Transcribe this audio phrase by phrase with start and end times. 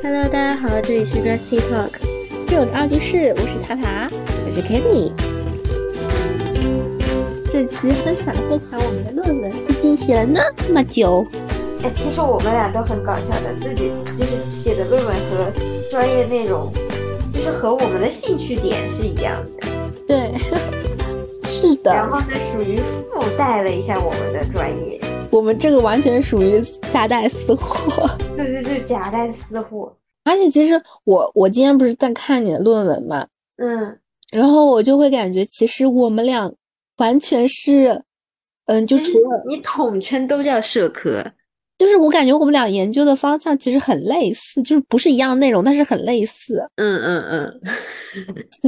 [0.00, 1.90] Hello，大家好，这里是 Rusty Talk，
[2.48, 4.08] 是我的二居室，我是塔塔，
[4.46, 5.12] 我是 Kenny。
[7.50, 11.26] 这期分享分享我们的论文，毕竟写了那么久。
[11.82, 15.52] 哎，其实我们俩都很搞笑的，自己就是写的论文和
[15.90, 16.72] 专业内容，
[17.32, 19.66] 就是和我们的兴趣点是一样的。
[20.06, 20.32] 对，
[21.50, 21.92] 是的。
[21.92, 22.78] 然后呢，属于
[23.10, 25.00] 附带了一下我们的专业。
[25.30, 26.60] 我们这个完全属于
[26.92, 28.08] 夹带私货。
[28.36, 29.94] 对对对，夹带私货。
[30.24, 33.98] 而且其实我我今天不是在看你的论文嘛，嗯，
[34.30, 36.50] 然后我就会感觉其实我们俩
[36.96, 38.02] 完全是，
[38.66, 41.24] 嗯，就除了你统称都叫社科，
[41.78, 46.62] 就是我感觉我们俩研究的方向其实很类似，就是不是一样内容，但是很类似。
[46.76, 47.60] 嗯嗯嗯，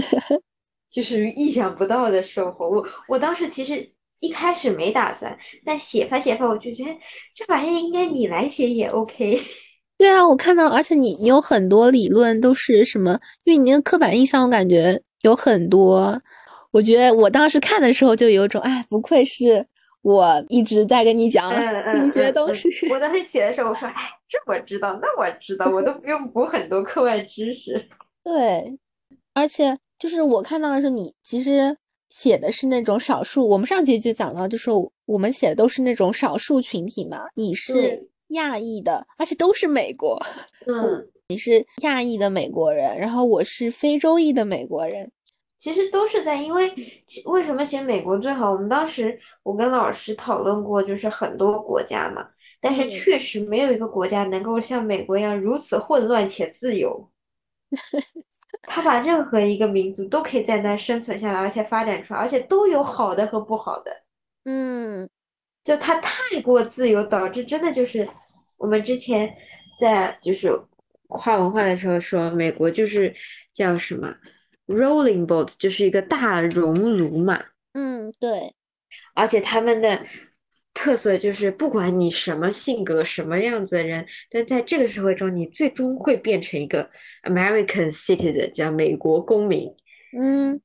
[0.90, 2.68] 就是意想不到的收获。
[2.68, 3.86] 我我当时其实。
[4.20, 6.90] 一开始没打算，但写发写发，我就觉得
[7.34, 9.40] 这玩意应该你来写也 OK。
[9.96, 13.18] 对啊，我看到，而且你你有很多理论都是什么？
[13.44, 16.18] 因为你那个刻板印象，我感觉有很多。
[16.70, 19.66] 我觉得我当时看的时候就有种，哎，不愧是
[20.02, 21.50] 我一直在跟你讲
[21.84, 22.68] 心理学东西。
[22.90, 23.94] 我当时写的时候，我说，哎，
[24.28, 27.88] 这我知道，那我知道，我都不用补很多课外知识。
[28.24, 28.78] 对，
[29.34, 31.76] 而且就是我看到的时候你其实。
[32.10, 34.70] 写的是那种少数，我们上节就讲到，就是
[35.06, 37.26] 我们写的都是那种少数群体嘛。
[37.34, 40.20] 你是亚裔的，而且都是美国。
[40.66, 45.10] 嗯，你是亚裔的美国人，然后我是非洲裔的美国人。
[45.58, 46.72] 其实都是在，因为
[47.26, 48.50] 为什么写美国最好？
[48.52, 52.26] 我们当时我跟老师讨论过，就是很多国家嘛，
[52.60, 57.10] 但是确实没有一个国家能够像美国一样如此混乱且自由。
[58.62, 63.90] 他把任何一个民族都可以在那生存下来，而且发展出来，而且都有好的和不好的。
[64.44, 65.08] 嗯，
[65.64, 68.08] 就他太过自由，导致真的就是
[68.56, 69.34] 我们之前
[69.80, 70.52] 在就是
[71.08, 73.14] 跨文化的时候说，美国就是
[73.54, 74.14] 叫什么
[74.66, 77.42] rolling boat，就是一个大熔炉嘛。
[77.72, 78.54] 嗯，对，
[79.14, 80.06] 而且他们的。
[80.72, 86.88] 特色就是，不管你什么性格、什么样子的人，但在这个社会中，你最终会变成一个
[87.24, 89.68] American citizen，叫美国公民。
[90.16, 90.60] 嗯，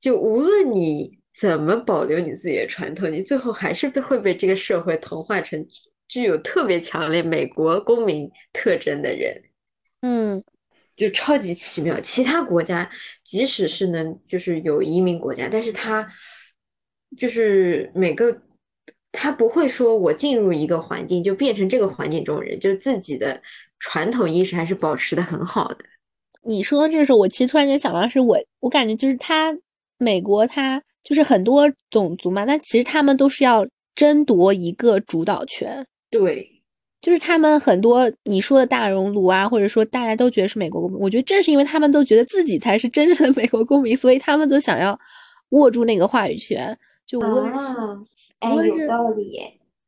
[0.00, 5.66] 就无论你怎么保留你自己的传统，你最后还是被会被这个社会同化成
[6.08, 9.40] 具有特别强烈美国公民特征的人。
[10.02, 10.44] 嗯，
[10.96, 11.98] 就超级奇妙。
[12.00, 12.90] 其他国家
[13.22, 16.06] 即使是能就是有移民国家，但是他
[17.16, 18.42] 就是每个。
[19.14, 23.40] 他不会说，我进入一个环境就变成这个环境中人，就是自己的
[23.78, 25.78] 传统意识还是保持的很好的。
[26.42, 29.56] 你说这个时候，我其实突然间想到，是我我感觉就是他
[29.96, 35.86] 美国，他就是很多种族嘛，但其实他们都是要争夺一个主导权。
[36.10, 36.46] 对，
[37.00, 44.98] 就是他们很多你说的大熔炉啊，或者说大家都觉得是美国公民，我觉得正是因为他们都觉得自己才是真正的美国公民，所以他们都想要
[45.50, 47.74] 握住那个话语权，就无论是。
[48.78, 49.38] 有道理，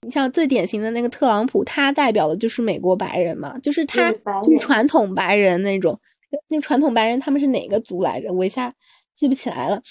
[0.03, 4.10] 你像最典型的那个特朗普，他代表的就是美国白人嘛，就是他
[4.43, 6.00] 就是传统白人那种。
[6.49, 8.32] 那传统白人他们是哪个族来着？
[8.32, 8.72] 我一下
[9.15, 9.82] 记不起来了。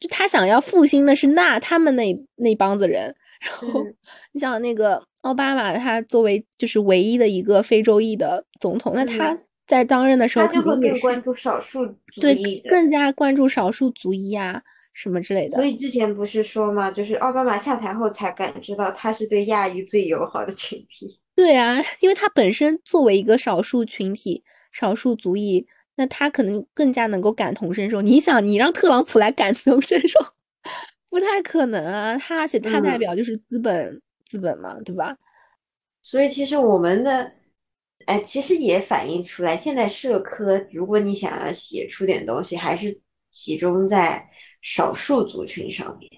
[0.00, 3.14] 就他想要复兴的是那他们那那帮子人。
[3.40, 3.84] 然后
[4.32, 9.36] 你想那个奥巴马，他作为就是唯一的一个非洲裔的总统，那他
[9.66, 14.62] 在当任的时候肯定更关注少数族裔，更加关注少数族裔啊。
[14.94, 21.20] 什么之类的，所以之前不是说嘛，就是奥巴马下台后才感知到他是对亚裔最友好的群体。
[21.34, 25.66] 对啊，因为他本身作为一个少数群体、少数族裔，
[25.96, 28.00] 那他可能更加能够感同身受。
[28.00, 30.20] 你想，你让特朗普来感同身受，
[31.10, 32.16] 不太可能啊。
[32.16, 34.00] 他而且他代表就是资本，
[34.30, 35.16] 资本嘛，对吧？
[36.02, 37.32] 所以其实我们的，
[38.06, 42.96] 哎，其实也反映出来，现在社科，如果你想要写出点东西，还是
[43.32, 44.24] 集中在。
[44.66, 46.10] 少数族群上面，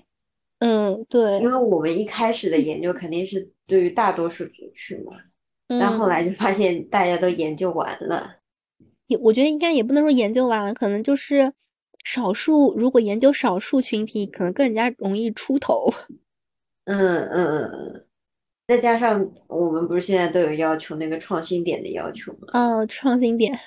[0.60, 5.18] 嗯，对，因为我们一开始的研究肯定是对于大多数族群嘛，
[5.66, 8.36] 但后来就发现大家都研究完了，
[9.08, 11.52] 也我觉得应该也不能说研究完了，可能就是
[12.04, 15.92] 少数，如果研究少数群体，可能更加容易出头。
[16.86, 18.06] 嗯嗯嗯嗯，
[18.68, 22.46] 再加上我们不是现在都有要求那个创新点的要求吗？
[22.52, 23.58] 哦，创新点，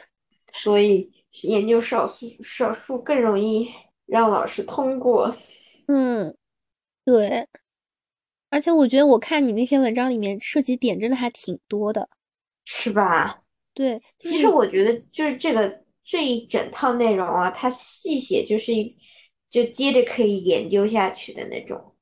[0.53, 1.11] 所以
[1.43, 3.67] 研究少数少数更容易。
[4.09, 5.35] 让老师通过，
[5.87, 6.35] 嗯，
[7.05, 7.47] 对，
[8.49, 12.09] 而且我觉得我看你那篇文章里面涉及点真的还挺多的，
[12.65, 13.43] 是吧？
[13.73, 18.73] 对，其实我觉得就是这个这一整套内容啊，它细写就是
[19.47, 21.93] 就接着可以研究下去的那种。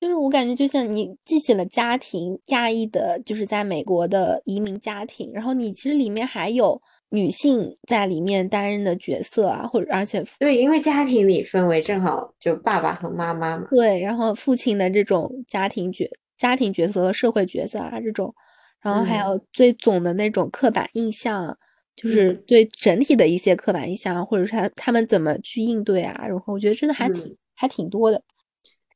[0.00, 6.80] 就是我感觉就像你既写了家庭亚裔的，就是在美国的移民家庭，然后你其实里面还有。
[7.14, 13.68] 女性在里面担任的角色啊，或者而且对，因为家庭里氛围正好就爸爸和妈妈嘛。
[13.70, 18.34] 对，然后父亲的这种家庭角家庭角色和社会角色啊这种，
[18.82, 21.56] 然后还有最总的那种刻板印象，
[21.94, 28.20] 就是对整体的一些刻板印象，或者是他他们怎么去应对啊，然后我觉得真的还挺还挺多的。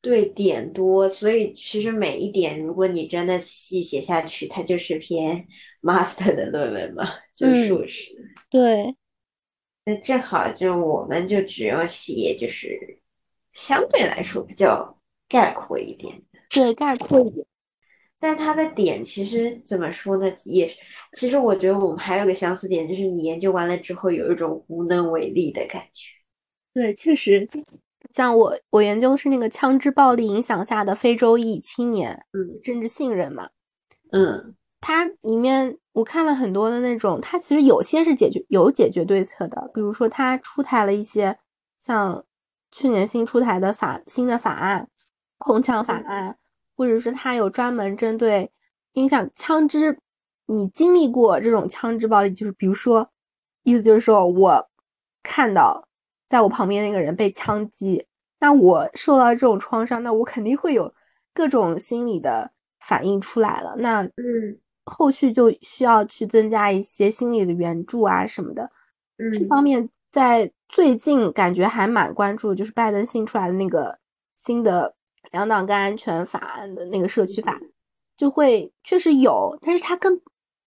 [0.01, 5.45] 对，点多，所以其实每一点，如果你真的细写下去，它就是篇
[5.83, 7.03] master 的论文嘛，
[7.39, 8.11] 就硕士。
[8.49, 8.95] 对，
[9.85, 12.99] 那正好就我们就只用写，就是
[13.53, 16.39] 相对来说比较概括一点的。
[16.49, 17.45] 对，概括一点。
[18.19, 20.29] 但它的点其实怎么说呢？
[20.43, 20.69] 也
[21.13, 26.09] 其实我觉得我们还有个相似点，就是你研究完了之后有一种无能为力的感觉。
[26.73, 27.47] 对，确实。
[28.11, 33.49] 像我，我研究是那个枪支暴力影响下的非洲裔青年，嗯，政治信任嘛，
[34.11, 41.37] 嗯，它里面我看了很多的那种，它其实有些是解决有解决对策的，比如说它出台了一些
[41.79, 42.23] 像
[42.71, 44.89] 去年新出台的法新的法案，
[45.37, 46.37] 控枪法案，
[46.75, 48.49] 或者是它有专门针对
[48.93, 49.99] 影响枪支，
[50.45, 53.09] 你经历过这种枪支暴力，就是比如说，
[53.63, 54.69] 意思就是说我
[55.21, 55.85] 看到。
[56.29, 58.05] 在我旁边那个人被枪击，
[58.39, 60.93] 那我受到这种创伤，那我肯定会有
[61.33, 62.51] 各种心理的
[62.81, 63.73] 反应出来了。
[63.79, 64.59] 那嗯，
[64.89, 68.69] 后续就需要去增加一些心理的援助啊什么的。
[69.17, 73.97] 嗯，这方面在最近感觉还蛮关注，就是拜登新出来的那个
[74.35, 74.95] 新的
[75.31, 77.59] 两党干安全法案的那个社区法，
[78.17, 80.19] 就会确实有，但是它跟。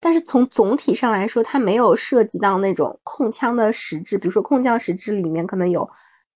[0.05, 5.89] 但是从总体上来说，它没有涉及到那种控枪的实质，比如说控枪实质里面可能有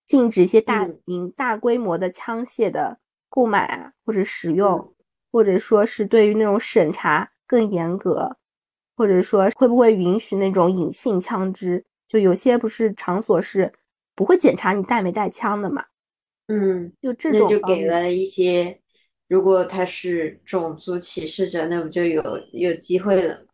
[0.05, 2.97] 禁止一些大型、大规模的枪械的
[3.29, 4.93] 购买啊，或者使用，
[5.33, 8.35] 或者说是对于那种审查更严格，
[8.95, 11.85] 或者说会不会允许那种隐性枪支？
[12.07, 13.73] 就有些不是场所是
[14.15, 15.85] 不会检查你带没带枪的嘛？
[16.47, 18.79] 嗯，就这种就给了一些，
[19.27, 22.23] 如果他是种族歧视者，那不就有
[22.53, 23.45] 有机会了？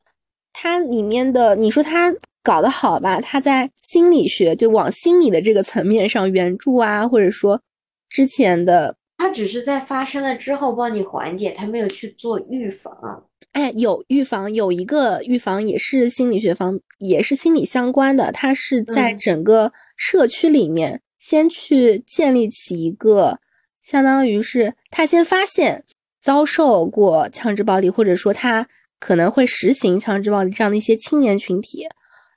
[0.51, 2.13] 它里面的你说他
[2.43, 3.19] 搞得好吧？
[3.19, 7.59] 他在心理学就往心理的这个层面上援助啊，或者说
[8.07, 13.25] 之前的，他只是在发生了之后帮你缓解，他没有去做预防。
[13.53, 18.31] 哎，有预防，有一个预防也是心理学方，也是心理相关的。
[18.31, 23.39] 它是在整个社区里面先去建立起一个，
[23.81, 25.83] 相当于是他先发现
[26.21, 28.67] 遭受过枪支暴力，或者说他。
[29.00, 31.85] 可能会实行枪支暴力这样的一些青年群体，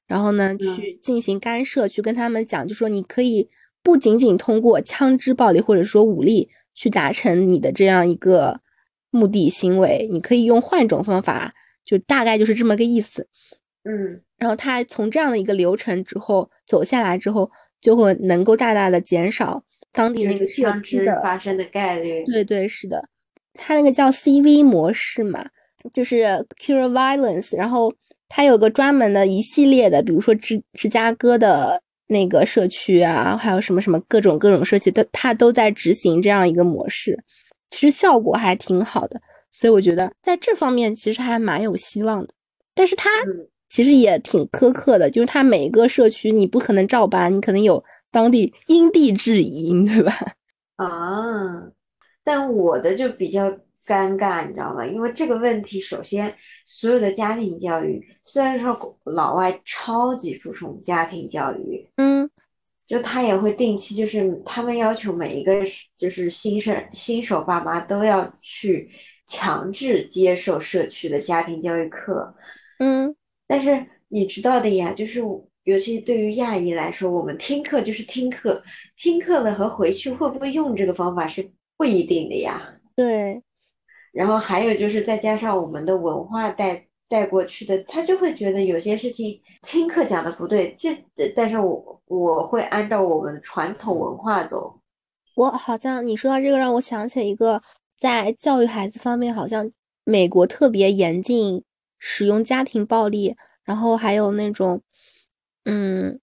[0.08, 3.48] 然后呢，去进行干涉，去跟他们讲，就说你可以
[3.84, 8.60] 不仅仅通过枪支暴力或者说武力去达成你的这样一个
[9.16, 11.50] 目的行为，你可以用换种方法，
[11.84, 13.26] 就大概就是这么个意思。
[13.84, 22.22] 嗯，然后他从这样的一个流程之后走下来之后，就会能够大大的减少当地那个枪支发生的概率。
[22.24, 23.08] 对对，是的，
[23.54, 25.46] 他那个叫 CV 模式嘛。
[25.92, 26.24] 就是
[26.60, 27.94] Cure Violence，然后
[28.28, 37.16] 它有个专门的一系列的，比如说芝芝加哥的那个社区啊，还有什么什么各种各种社区，它它都在执行这样一个模式，
[37.68, 39.20] 其实效果还挺好的，
[39.50, 42.32] 所以我觉得在这方面其实还蛮有希望的。
[42.74, 43.08] 但是它
[43.68, 50.12] 其实也挺苛刻的，就是它每一个社区你不可能照搬，你可能有当地因地制宜，对吧？
[50.76, 51.70] 啊，
[52.24, 53.58] 但我的就比较。
[53.86, 54.84] 尴尬，你知道吗？
[54.84, 62.28] 因为这个问题，首先，所有的家庭教育，虽然说老外超级注重家庭教育，嗯，
[62.86, 65.62] 就他也会定期，就是他们要求每一个
[65.96, 68.90] 就是新生新手爸妈都要去
[69.26, 72.34] 强制接受社区的家庭教育课，
[72.78, 73.16] 嗯，
[73.46, 75.20] 但是你知道的呀，就是
[75.64, 78.62] 尤其对于亚裔来说，我们听课就是听课，
[78.96, 83.42] 听课了和回去会不会用这个方法是不一定的呀，对。
[84.12, 90.96] 然后还有就是再加上我们的文化带带过去的，他就会觉得有些事情听课讲的不对，这
[91.34, 94.80] 但是我我会按照我们传统文化走。
[95.36, 97.62] 我好像你说到这个，让我想起一个
[97.98, 99.70] 在教育孩子方面，好像
[100.04, 101.62] 美国特别严禁
[101.98, 104.80] 使用家庭暴力，然后还有那种，
[105.64, 106.18] 嗯，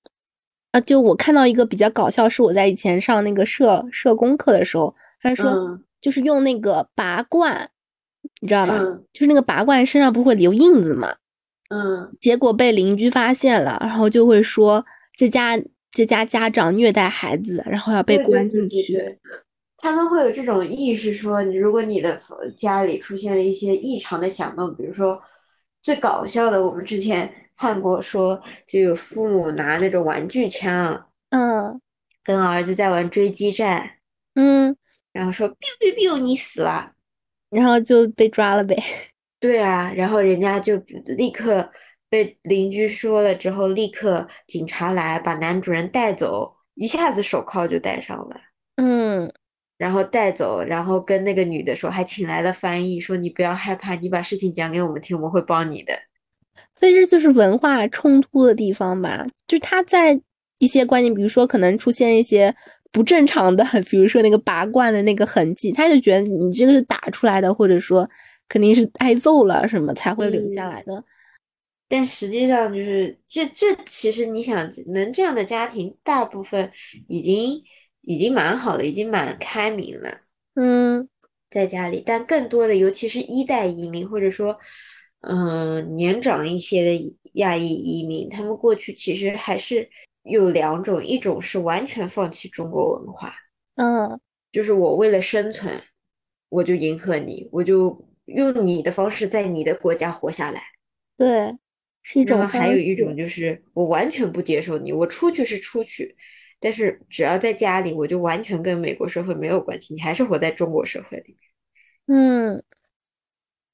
[0.71, 7.69] 啊，就我看到一个比较搞笑，是我在以前上那个社社工课的时候，他说就是用那个拔罐。
[8.41, 8.77] 你知道吧？
[9.11, 11.07] 就是那个拔罐身上不会留印子嘛？
[11.69, 15.59] 嗯，结果被邻居发现了，然后就会说这家
[15.91, 19.19] 这家家长虐待孩子，然后要被关进去。
[19.77, 22.21] 他们会有这种意识，说如果你的
[22.57, 25.21] 家里出现了一些异常的响动，比如说
[25.81, 31.81] 最搞笑的，我们之前看过，说就有父母拿那种玩具枪，嗯，
[32.23, 33.89] 跟儿子在玩追击战，
[34.35, 34.73] 嗯，
[35.11, 36.92] 然后说 biu biu biu 你死了，
[37.53, 38.75] 然后就被抓了呗。
[39.39, 40.75] 对啊，然后人家就
[41.17, 41.69] 立刻
[42.09, 48.37] 被邻居说了之后，立刻警察来把男主人带走，一下子手铐就戴上了，
[48.77, 49.33] 嗯，
[49.77, 55.93] 然后带走，然后跟那个女的说，还请来了翻译，说你不要害怕，你把事情讲给我们听，我们会帮你的。
[56.73, 59.25] 所以这就是文化冲突的地方吧？
[59.47, 60.21] 就他在
[60.59, 62.55] 一些观念，比如说可能出现一些
[62.93, 68.09] 不正常的， 比如说那个拔罐的那个痕迹，他就觉得你这个是打出来的，或者说。
[68.49, 71.03] 肯定是挨揍了什么才会留下来的，
[71.87, 76.69] 但实际上就是这这其实你想能这样的家庭，大部分
[77.07, 77.63] 已经
[78.01, 80.19] 已经蛮好的，已经蛮开明了。
[80.53, 81.07] 嗯，
[81.49, 84.55] 在家里，但更多的，尤其是一代移民或者说
[85.21, 89.89] 嗯年长一些的亚裔移民，他们过去其实还是
[90.23, 93.35] 有两种，一种是完全放弃中国文化，
[93.75, 94.19] 嗯，
[94.51, 95.81] 就是我为了生存，
[96.49, 98.07] 我就迎合你，我就。
[98.25, 100.63] 用你的方式在你的国家活下来，
[101.17, 101.53] 对，
[102.03, 102.39] 是一种。
[102.47, 106.15] 还有一种就是我完全不接受你，我出去是出去，
[106.57, 111.37] 但是只要在家里，我就完全跟美国社会没有关系，你还是活在中国社会里
[112.07, 112.17] 面。
[112.17, 112.63] 嗯，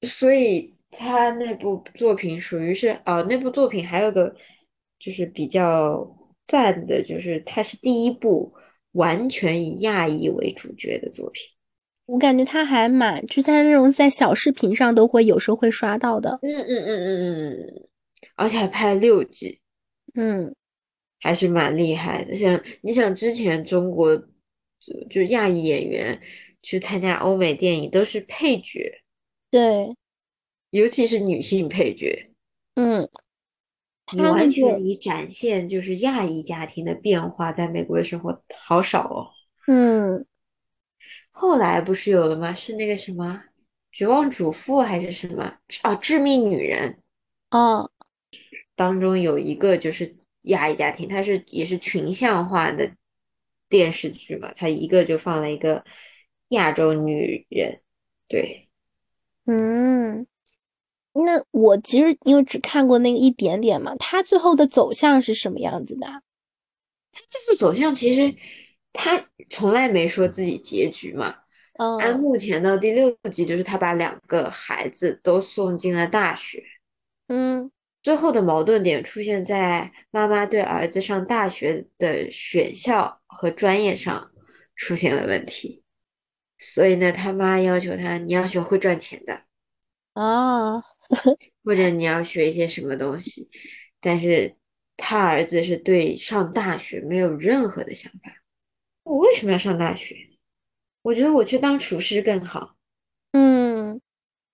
[0.02, 4.34] 所以他那部作品属于是哦，那部作品还有个
[4.98, 6.12] 就是比较
[6.50, 8.52] 赞的，就是它是第一部
[8.92, 11.44] 完全以亚裔为主角的作品。
[12.06, 16.40] 我感觉他还蛮，就他那种在小视频上都会有时候会刷到的。
[16.42, 17.88] 嗯嗯嗯嗯嗯，
[18.34, 19.60] 而且还拍了六集，
[20.14, 20.52] 嗯，
[21.20, 22.34] 还是蛮厉害的。
[22.36, 26.20] 像你想之前中国就就亚裔演员
[26.62, 28.92] 去参加欧美电影都是配角，
[29.52, 29.94] 对，
[30.70, 32.28] 尤其是女性配角，
[32.74, 33.08] 嗯，
[34.12, 39.30] 你完全以展现就是亚裔家庭的变化，在美国的生活好少哦，
[39.66, 40.26] 嗯。
[41.32, 42.52] 后来不是有了吗？
[42.52, 43.42] 是那个什么
[43.92, 45.44] 《绝望主妇》还是什么？
[45.82, 46.98] 啊，《致命女人》
[47.56, 47.90] 哦，
[48.74, 52.92] 当中有一个就是亚裔家庭，它是也是群像化的
[53.68, 55.84] 电视剧嘛，它一个就放了一个
[56.48, 57.80] 亚洲女人，
[58.28, 58.68] 对，
[59.46, 60.26] 嗯，
[61.12, 66.06] 那我其实因为只看过那个一点点嘛，他最后的走向是什么样子的？
[67.12, 68.34] 他最后走向其实。
[68.92, 71.36] 他从来没说自己结局嘛。
[71.78, 76.64] 嗯按目前到第六集，就是他把两个孩子都送进了大学。
[77.28, 77.70] 嗯，
[78.02, 84.32] 最后的矛盾点出现在妈妈对儿子上大学的选校和专业上
[84.74, 85.84] 出现了问题，
[86.58, 89.42] 所以呢，他妈要求他你要学会赚钱的
[90.14, 90.82] 啊，
[91.64, 93.48] 或者你要学一些什么东西。
[94.00, 94.56] 但是
[94.96, 98.32] 他儿子是对上大学没有任何的想法。
[99.02, 100.16] 我为什么要上大学？
[101.02, 102.76] 我觉得我去当厨师更好。
[103.32, 104.00] 嗯，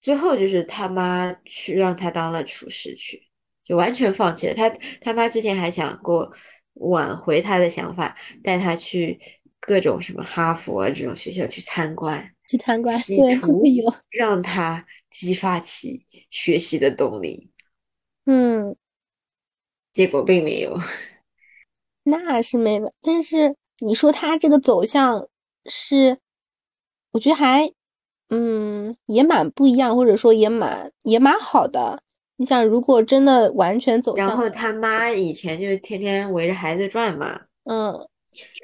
[0.01, 3.29] 最后就是他妈去让他当了厨师去，
[3.65, 4.55] 就完全放弃了。
[4.55, 4.69] 他
[5.01, 6.33] 他妈之前还想过
[6.75, 9.21] 挽回他的想法，带他去
[9.59, 13.63] 各种什么哈佛这种学校去参观，去参观，企图
[14.11, 14.87] 让他
[15.21, 17.51] 激发起学习的动力。
[18.25, 18.77] 嗯，
[19.93, 20.79] 结果并没有。
[22.05, 23.57] 那是没有，但是。
[23.81, 25.29] 你说他这个走向
[25.67, 26.17] 是，
[27.11, 27.71] 我觉得还，
[28.31, 32.03] 嗯，也蛮不一样，或者说也蛮也蛮好的。
[32.37, 38.09] 你想，如果真的完全走向，然后他妈以前就天天围着孩子转嘛，嗯，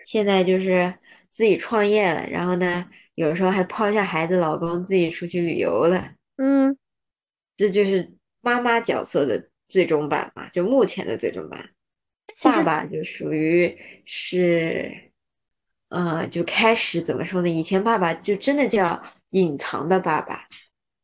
[0.06, 0.94] 现在就是
[1.30, 6.76] 自己创业了，然后呢，有时候还抛下孩子、老公自己出去旅游了，嗯，
[7.56, 11.70] 这就是妈妈角色的最终版嘛，就目前的最终版。
[12.42, 15.12] 爸爸就属于是，
[15.90, 17.48] 呃，就开始怎么说呢？
[17.48, 20.46] 以前爸爸就真的叫隐藏的爸爸，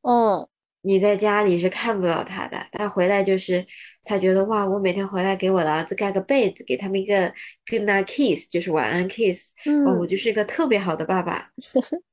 [0.00, 0.49] 哦，
[0.80, 3.66] 你在家里是看不到他的，他回来就是
[4.04, 7.35] 他觉得哇，我每天回来给我的儿子盖个被子，给他们一个
[7.68, 9.52] good night kiss，就是晚安 kiss，
[9.87, 11.50] 哦，我就是一个特别好的爸爸。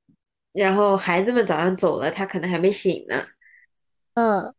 [0.55, 3.25] 然后孩子们早上走了，他可能还没醒呢，
[4.13, 4.53] 嗯。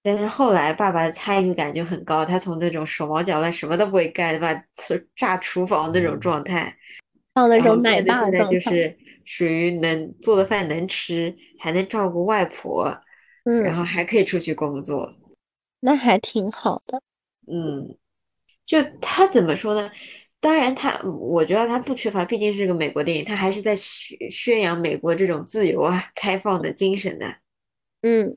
[0.00, 4.54] 但是后来爸爸的参与感就很高，他从那种手忙脚乱、什么都不会干，把
[5.16, 6.76] 炸厨房那种状态，
[7.34, 12.96] 到那种奶爸现在就是属于能做的饭能吃，还能照顾外婆，
[13.44, 15.12] 嗯，然后还可以出去工作，
[15.80, 17.02] 那还挺好的。
[17.46, 17.98] 嗯，
[18.64, 19.90] 就他怎么说呢？
[20.40, 27.36] 当然他，我觉得他不缺乏，毕竟是个美国电影，他还是在宣宣扬美国这种自由啊、 开放的精神的。
[28.02, 28.36] 嗯，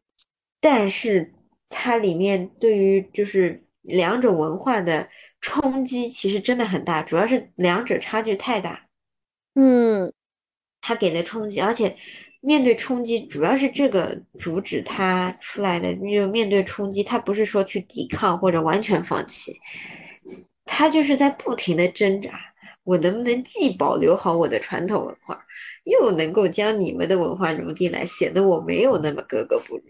[0.60, 1.34] 但是。
[1.74, 5.08] 它里面对于就是两种文化的
[5.40, 8.88] 冲击其实真的很大，主要是两者差距太大。
[9.54, 10.12] 嗯，
[10.82, 11.96] 他给的冲击，而且
[12.42, 19.58] 面对冲击，主要是这个主旨他出来的，就面对冲击，他不是说去抵抗或者完全放弃，
[20.74, 22.32] 他就是在不停的挣扎，
[22.86, 25.38] 我能不能既保留好我的传统文化，
[25.84, 29.84] 又能够将你们的文化融进来，显得我没有那么格格不入。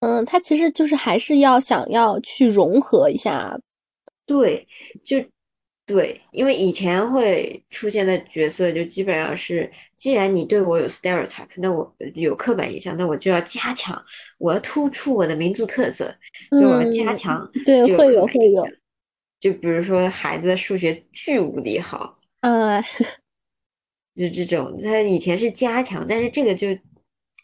[0.00, 3.58] 嗯，他其实就是还是要想要去融合一下，
[4.24, 4.64] 对，
[5.04, 5.18] 就
[5.84, 14.00] 对，因为以前会出现的角色就基本上是，既然你对我有 stereotype，那我有刻板印象，那我就要加强，
[14.38, 16.14] 我要突出我的民族特色，
[16.52, 17.50] 就我要加强。
[17.64, 18.64] 对，会有会有。
[19.40, 22.80] 就比如说孩子的数学巨无敌好，呃，
[24.16, 26.68] 就这种，他以前是加强，但是这个就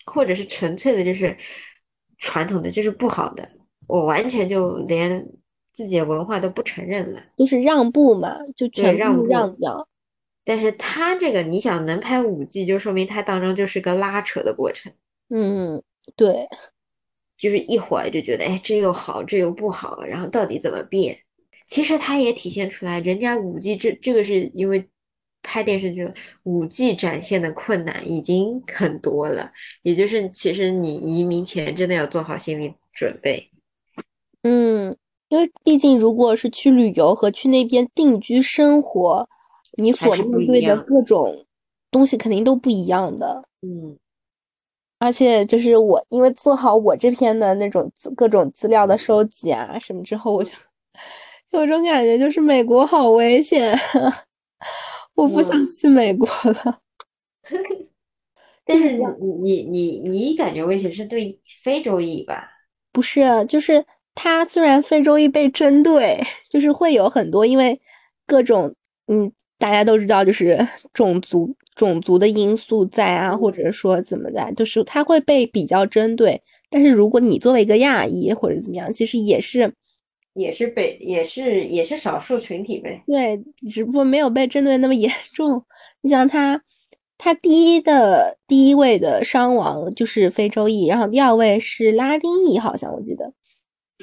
[0.07, 1.37] 或者是纯粹的，就是。
[2.25, 3.51] 传统的就是不好的，
[3.89, 5.27] 我完全就连
[5.73, 9.89] 自己的文化都不承认了，就是让步嘛，就全让让掉。
[10.45, 14.93] 但是他这个，你想能拍五季就说明他当中就是个拉扯的过程。
[15.31, 15.83] 嗯，
[16.15, 16.47] 对，
[17.37, 21.19] 就是一会儿就觉得，哎，这又好，这又不好，然后到底怎么变？
[21.73, 24.87] 其实他也体现出来，人家五 G 这这个是因为。
[25.45, 26.09] 拍电视剧，
[26.45, 29.51] 五 G 展现的困难已经很多了，
[29.83, 33.51] 也就是其实你移民前真的要做好心理准备。
[34.43, 34.97] 嗯，
[35.31, 39.29] 因为毕竟如果是去旅游和去那边定居生活，
[39.79, 41.45] 你所面对的各种
[41.91, 43.43] 东西肯定都不一样的。
[43.63, 43.99] 嗯，
[45.01, 50.53] 而且就是我因为做好我这篇的那种各种资料的收集啊什么之后，我就
[51.53, 53.77] 有种感觉，就是美国好危险。
[55.15, 56.81] 我不想去美国了，
[58.65, 59.03] 但是你
[59.43, 62.49] 你你你感觉危险是对非洲裔吧？
[62.93, 66.19] 不是，就是他虽然非洲裔被针对，
[66.49, 67.79] 就是会有很多因为
[68.27, 68.75] 各种
[69.09, 76.41] 嗯，大家都知道就是种族种族的因素在啊，或者说怎么的，就是他会被比较针对。
[76.71, 79.75] 但是如果你作为一个亚裔或者怎么样，其实也是。
[80.35, 83.03] 也是被，也是也是少数群体呗。
[83.07, 85.63] 对，只不过没有被针对那么严重。
[86.01, 86.63] 你想他，
[87.19, 93.33] 他第一的第一位的伤亡就是非洲裔，然后第二位是拉丁裔，好像我记得。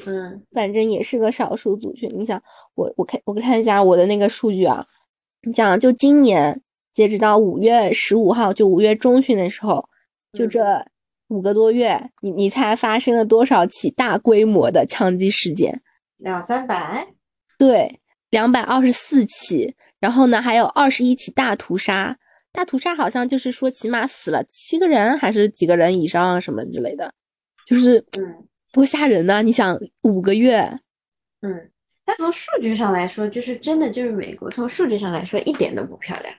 [0.05, 2.09] 嗯，反正也是个少数族群。
[2.17, 2.41] 你想，
[2.75, 4.85] 我我看我看一下我的那个数据啊，
[5.43, 6.61] 你讲就今年
[6.93, 9.83] 截止到五月十五号，就五月中旬的时候，
[10.31, 10.85] 就这
[11.27, 15.81] 五个多月，你你猜发生了多少起大规模的枪击事件？
[16.19, 17.07] 两三百，
[17.57, 22.17] 对，两百二十四起，然后呢，还有二十一起大屠杀。
[22.51, 27.13] 大屠杀好像就是说，起码死了七个人，还是几个人以上什么之类的，
[27.65, 29.43] 就是嗯，多吓人呢！
[29.43, 30.59] 你想，五个月，
[31.41, 31.71] 嗯，
[32.03, 36.33] 但从数据上来说，就是真的就是美国，从数据上来说一点都不漂亮，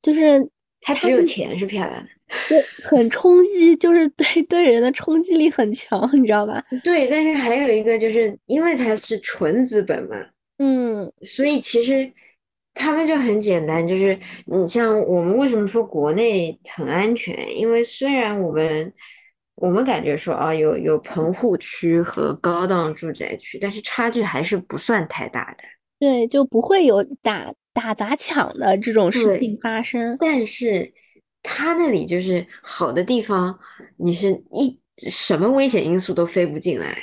[0.00, 2.08] 就是它只有钱是漂亮的。
[2.48, 6.64] 对，很冲击，就是对对人的冲击力很强， 你知道吧？
[6.84, 10.16] 对，但是还有一个，就是因为它是纯资本嘛，
[10.58, 12.10] 嗯，所以其实
[12.72, 14.16] 他们就很简单，就是
[14.46, 17.36] 你像我们为什么说国内很安全？
[17.56, 18.92] 因为虽然我们
[19.56, 25.64] 我们感觉说啊，有有棚户区和高档住宅区，但是差距还是不算太大的。
[25.98, 30.16] 对，就不会有打打砸抢的这种事情发生。
[30.20, 30.92] 但是。
[31.42, 33.58] 他那里就是好的地方，
[33.96, 34.78] 你是一
[35.08, 36.94] 什么危险因素都飞不进来。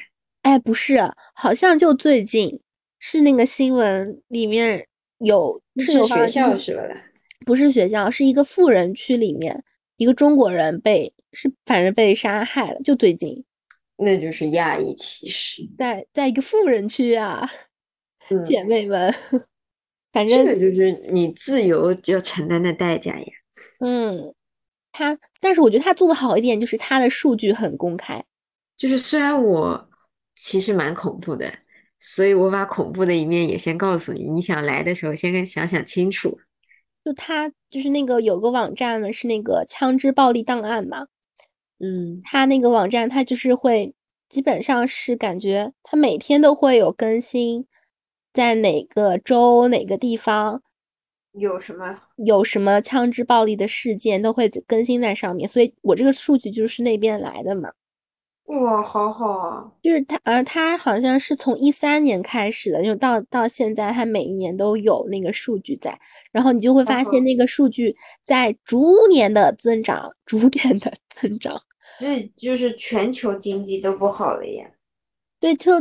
[0.43, 0.99] 哎，不是，
[1.33, 2.61] 好像就最近
[2.99, 6.83] 是那个新闻里面有是学校是吧？
[7.47, 9.63] 不是学校，是一个富人区里面
[9.95, 13.43] 一个中国人被是反正被杀害了，就最近。
[13.97, 17.49] 那就是亚裔歧视，在在一个富人区啊，
[18.45, 19.11] 姐妹们，
[20.17, 23.25] 反正这个就是你自由要承担的代价呀。
[23.79, 24.33] 嗯，
[24.91, 28.25] 他，但是我觉得他做的好一点，就是他的数据很公开。
[28.75, 29.87] 就是虽然我
[30.35, 31.53] 其实蛮恐怖的，
[31.99, 34.23] 所以我把恐怖的一面也先告诉你。
[34.23, 36.39] 你想来的时候，先跟想想清楚。
[37.05, 41.05] 就他就是那个有个网站嘛，是那个枪支暴力档案嘛。
[41.79, 43.93] 嗯，他那个网站，他就是会
[44.29, 47.67] 基本上是感觉他每天都会有更新，
[48.37, 50.61] 在哪个州哪个地方。
[51.33, 57.71] 有什么有什么枪支暴力的事件都会更新在上面，所以我这个数据就是那边来的嘛。
[58.45, 59.71] 哇，好好啊！
[59.81, 65.99] 就是他，而，他好像是从一三年开始的，就到到现在，他每一年都有那个数据在，
[66.31, 71.59] 然后你就会发现那个数据在逐年的增长，逐年的增长。
[71.99, 74.65] 这就是全球经济都不好了呀。
[75.39, 75.73] 对，就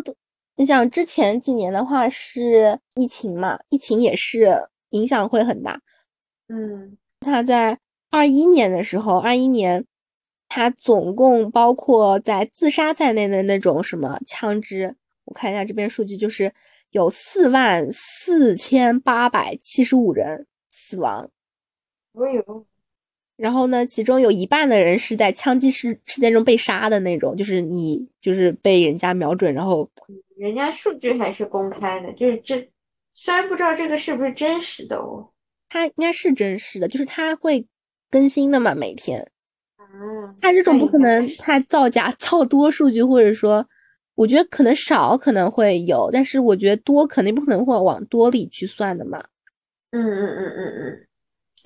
[0.57, 5.81] 你想之前几年的话是疫情嘛，疫情也是影响会很大。
[6.49, 7.79] 嗯，他在
[8.11, 9.85] 二一年的时候，二一年
[10.49, 16.53] 他总共包括在自杀在内的那种什么枪支，我看一下这边数据，就是
[16.91, 21.31] 有四万四千八百七十五人死亡。
[22.13, 22.67] 我有。
[23.37, 29.89] 然后呢，其中有一半的人是在枪击事事件中被杀的那种，就是你就是被人家瞄准，然后
[30.37, 32.67] 人家数据还是公开的，就是这
[33.13, 35.29] 虽然不知道这个是不是真实的哦，
[35.69, 37.67] 它应该是真实的，就是它会
[38.11, 39.27] 更新的嘛，每天。
[39.79, 43.67] 嗯，它这种不可能，它造假造多数据，或者说，
[44.15, 49.23] 我觉得可能少可能会有，但是我觉得多肯定不可能会往多里去算的嘛。
[49.91, 51.07] 嗯嗯嗯嗯嗯。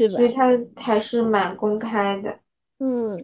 [0.01, 0.15] 对吧？
[0.17, 2.39] 所以它还是蛮公开的，
[2.79, 3.23] 嗯，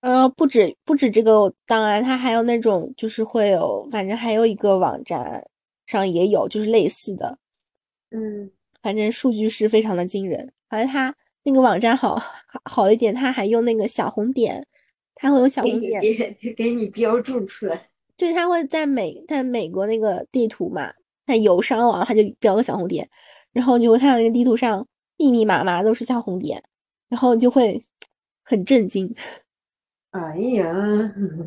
[0.00, 5.48] 呃，不止不止这个，档案它还有那种，就是会有，反正还有一个网站
[5.86, 7.38] 上也有，就是类似的，
[8.10, 8.50] 嗯，
[8.82, 10.52] 反正数据是非常的惊人。
[10.68, 11.14] 反正它
[11.44, 12.20] 那个网站好
[12.64, 14.66] 好一点，它还用那个小红点，
[15.14, 16.02] 它会有小红点
[16.56, 17.88] 给你标注出来。
[18.16, 20.92] 对，它会在美在美国那个地图嘛，
[21.24, 23.08] 在友商网它就标个小红点，
[23.52, 24.84] 然后你会看到那个地图上。
[25.18, 26.62] 密密麻麻都是小红点，
[27.08, 27.82] 然后就会
[28.42, 29.14] 很震惊。
[30.12, 30.72] 哎呀，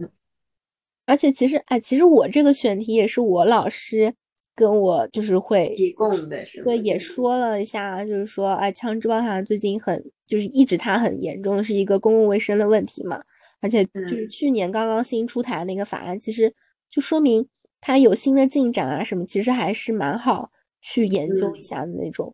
[1.07, 4.13] 而且其实，哎，其实我这个选题也是我老师
[4.55, 13.21] 跟我就是会提供的，是对，也说了一下，就是说，哎，枪支好像最近很，就是一直它很严重，是一个公共卫生的问题嘛。
[13.61, 16.53] 而且就是去年刚刚新出台那个法案，其实
[16.89, 17.47] 就说明
[17.79, 22.33] 它有新的进展啊什么，其实还是蛮好去研究一下的那种。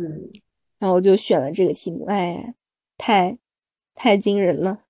[0.00, 0.30] 嗯，
[0.78, 2.54] 然后我就选了这个题目，哎，
[2.96, 3.36] 太
[3.94, 4.80] 太惊人了。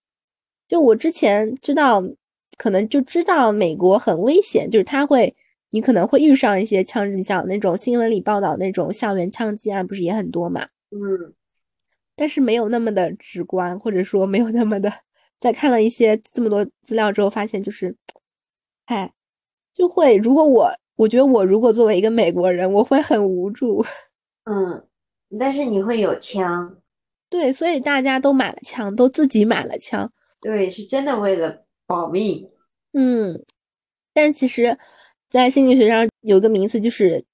[0.68, 2.00] 就我之前知道，
[2.56, 5.34] 可能就知道美国很危险，就是他会，
[5.70, 10.62] 你可能会遇上一些枪支，像那种新闻里报道那种校园枪击案，不是也很多嘛？
[10.92, 11.34] 嗯，
[12.14, 14.92] 但是没有那么的直观，或者说没有那么的，
[15.40, 17.96] 在看了一些这么多资料之后，发现就是，
[18.86, 19.12] 哎，
[19.74, 23.84] 就会，如果我，我觉得我如果作为一个美国人，我会很无助，
[24.46, 24.86] 嗯。
[25.38, 26.76] 但是你会有枪，
[27.28, 32.48] 对，所以大家都买了枪，都自己买了枪，对，是真的为了保命。
[32.92, 33.40] 嗯，
[34.12, 34.76] 但其实，
[35.28, 37.24] 在心理学上有一个名词，就是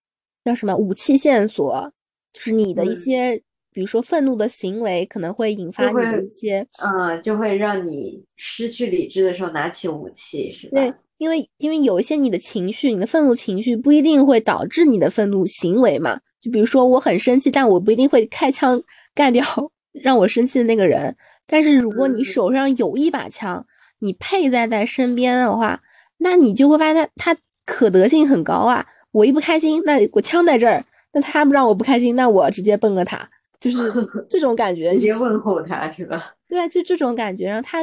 [0.45, 1.91] 叫什么武器线索，
[2.33, 10.79] 就是你的一些，比如说愤怒的行为，可能会引发你的一些，嗯，就会让你失去理智的时候拿起武器，是吧？
[10.79, 16.21] 对，因为因为有一些你的情绪，你的愤怒情绪不一定会导致你的愤怒行为嘛。
[16.41, 18.83] 就比如说，我很生气，但我不一定会开枪
[19.15, 19.45] 干掉
[19.93, 21.17] 让我生气的那个人。
[21.47, 23.65] 但是如果你手上有一把枪，
[24.01, 25.81] 你佩戴在身边的话，
[26.19, 28.85] 那你就会发现它它可得性很高啊。
[29.13, 33.27] 我一不开心，那我枪在这儿，那他不让我不开心，那我直接崩个他，
[33.59, 33.91] 就是
[34.29, 34.93] 这种感觉。
[34.93, 36.35] 直接问候他是吧？
[36.47, 37.47] 对啊，就这种感觉。
[37.47, 37.83] 然后他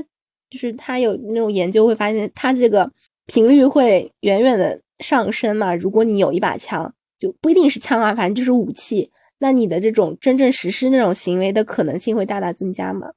[0.49, 2.89] 就是他有那种研究会发现，他这个
[3.25, 5.73] 频率会远远的上升嘛。
[5.73, 6.93] 如果你有一把枪。
[7.23, 9.09] 就不一定是枪啊，反正就是武器。
[9.37, 13.07] 那你的这种真正实施那种行为的可能性会大大增加嘛？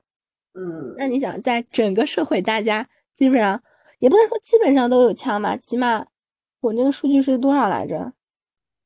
[0.55, 3.61] 嗯，那你想，在整个社会，大家基本上
[3.99, 6.07] 也不能说基本上都有枪吧，起码
[6.61, 8.13] 我那个数据是多少来着？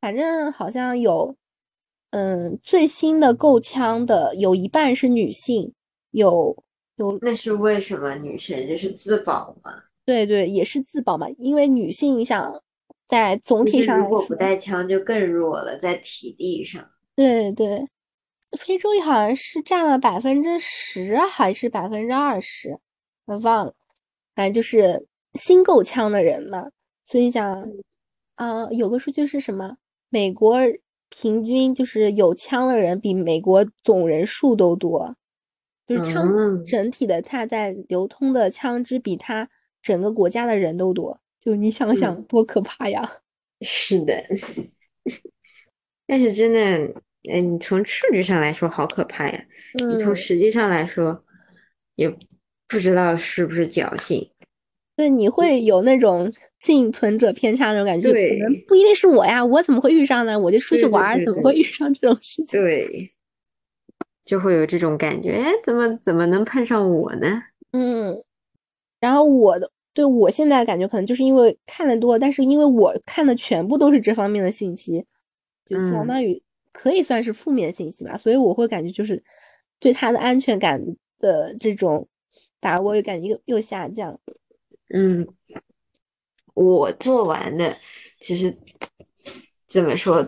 [0.00, 1.36] 反正好像有，
[2.12, 5.74] 嗯，最新的购枪的有一半是女性，
[6.12, 6.64] 有
[6.96, 7.18] 有。
[7.20, 8.14] 那是为什么？
[8.14, 9.70] 女生就是自保嘛？
[10.06, 12.62] 对对，也是自保嘛，因为女性想。
[13.10, 16.88] 在总体上，如果不带枪就更弱了，在体力上。
[17.16, 17.84] 对对，
[18.56, 22.78] 非洲好像是占了百分之十还是百分之二十，
[23.24, 23.74] 我忘了。
[24.36, 26.70] 反正就是新购枪的人嘛，
[27.04, 27.68] 所以想，
[28.36, 29.76] 啊，有个数据是什么？
[30.08, 30.56] 美国
[31.08, 35.16] 平均就是有枪的人比美国总人数都多，
[35.84, 39.50] 就是枪整体的它在流通的枪支比它
[39.82, 41.20] 整个国家的人都多。
[41.40, 43.08] 就你想想多可怕呀！
[43.62, 44.22] 是的，
[46.06, 46.60] 但是真的，
[47.30, 49.44] 嗯，你从数据上来说好可怕呀。
[49.88, 51.24] 你从实际上来说，
[51.96, 52.08] 也
[52.68, 54.30] 不知道是不是侥幸。
[54.96, 58.12] 对，你会有那种幸存者偏差那种感觉。
[58.12, 60.38] 对，不一定是我呀，我怎么会遇上呢？
[60.38, 62.60] 我就出去玩，怎么会遇上这种事情？
[62.60, 63.12] 对，
[64.26, 65.32] 就会有这种感觉。
[65.32, 67.42] 哎，怎么怎么能碰上我呢？
[67.72, 68.22] 嗯，
[69.00, 69.70] 然后我的。
[70.00, 75.04] 对我现在感觉可能就是因为看的多，但是因为我看的全部都是这方面的信息，
[75.62, 79.22] 就相当于可以算是负面信息吧，所以我会感觉就是
[79.78, 80.82] 对他的安全感
[81.18, 82.08] 的这种
[82.60, 84.18] 把握又感觉又又下降。
[84.88, 85.28] 嗯，
[86.54, 87.76] 我做完的，
[88.20, 88.56] 其实
[89.66, 90.26] 怎么说，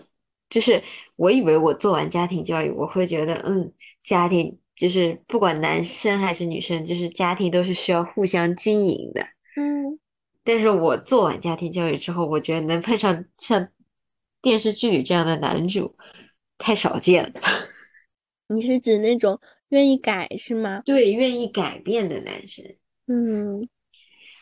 [0.50, 0.82] 就是
[1.16, 3.72] 我以为我做完家庭教育，我会觉得，嗯，
[4.04, 9.26] 家庭就是不管男生还是女生，就是家庭都是需要互相经营的。
[10.42, 13.68] 嗯，但是我做完家庭教育之后，我觉得能碰上像
[14.40, 15.96] 电视剧里这样的男主，
[16.59, 17.40] 太少见了。
[18.48, 20.83] 你是指那种愿意改是吗？
[20.85, 22.64] 对，愿意改变的男生。
[23.07, 23.66] 嗯，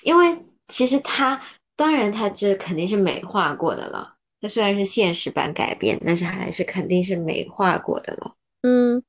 [0.02, 1.40] 因为其实他。
[1.76, 4.16] 当然，他这肯定是美化过的了。
[4.38, 8.36] 他虽然是现实版改编，但是还是肯定是美化过的了。
[8.60, 9.02] 嗯，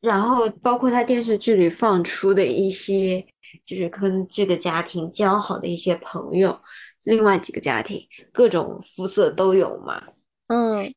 [0.00, 3.24] 然后包括他电视剧里放出的一些，
[3.64, 6.60] 就是跟这个家庭交好的一些朋友，
[7.04, 10.02] 另外几个家庭，各种肤色都有嘛。
[10.48, 10.92] 嗯，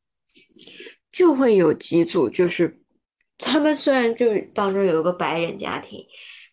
[1.10, 2.80] 就会有几组，就是
[3.38, 6.04] 他们虽然就当中有一个白人家庭，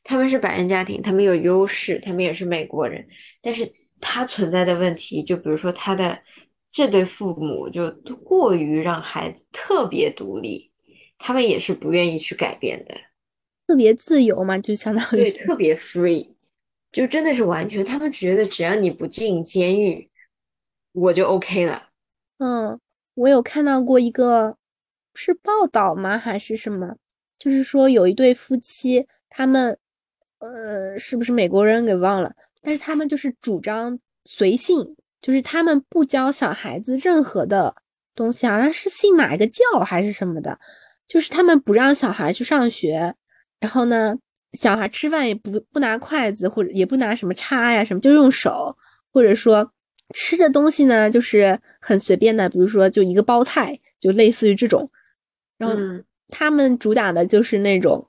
[0.03, 3.07] 他们是白人家庭，他们有优势，他们也是美国人，
[3.41, 3.71] 但是。
[4.03, 6.19] 他存在的问题，就比如说他的
[6.71, 7.91] 这对父母就
[8.25, 10.71] 过于让孩子特别独立，
[11.19, 12.95] 他们也是不愿意去改变的，
[13.71, 16.27] 特别自由嘛，就相当于对特别 free，
[16.91, 20.09] 就真的是完全，他们觉得只要你不进监狱，
[20.91, 21.87] 我就 OK 了。
[22.39, 22.77] 嗯，
[23.13, 24.57] 我有看到过一个
[25.13, 26.17] 是报道吗？
[26.17, 26.97] 还是什么？
[27.39, 29.77] 就是说有一对夫妻，他们
[30.39, 32.33] 呃，是不是美国人给忘了？
[32.61, 37.73] 但是他们就是主张随性，就是他们不教小孩子任何的
[38.13, 40.59] 东西，好像是信哪一个教还是什么的，
[41.07, 43.15] 就是他们不让小孩去上学，
[43.61, 44.13] 然后呢，
[44.59, 48.75] 小孩吃饭也不不拿筷子或者也不拿什么叉呀什么，就用手，
[49.13, 49.71] 或者说
[50.13, 54.91] 吃的东西呢就是很随便的，比如说就一个包菜，就类似于这种，
[55.57, 55.77] 然后
[56.27, 58.05] 他们主打的就是那种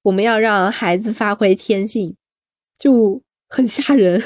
[0.00, 2.16] 我们要让孩子发挥天性，
[2.78, 3.20] 就。
[3.48, 4.20] 很吓人，